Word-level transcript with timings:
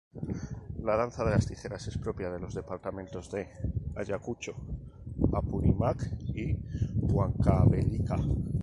La 0.81 0.95
danza 1.01 1.23
de 1.27 1.37
tijeras 1.45 1.87
es 1.87 1.95
propia 1.99 2.31
de 2.31 2.39
los 2.39 2.55
departamentos 2.55 3.29
de 3.31 3.47
Ayacucho, 3.95 4.55
Apurímac 5.31 6.17
y 6.33 6.57
Huancavelica. 6.99 8.15